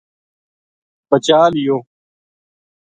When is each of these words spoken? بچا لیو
بچا 1.09 1.39
لیو 1.53 1.77